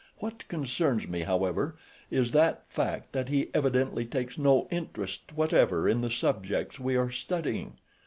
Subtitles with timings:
[0.17, 1.77] What concerns me, however,
[2.09, 7.11] is the fact that he evidently takes no interest whatever in the subjects we are
[7.11, 7.77] studying.